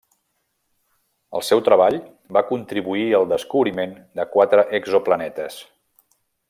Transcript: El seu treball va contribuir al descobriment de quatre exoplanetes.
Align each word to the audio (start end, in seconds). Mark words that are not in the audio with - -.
El 1.39 1.43
seu 1.49 1.61
treball 1.67 1.99
va 2.39 2.43
contribuir 2.53 3.05
al 3.21 3.29
descobriment 3.37 3.95
de 4.21 4.29
quatre 4.37 4.69
exoplanetes. 4.83 5.65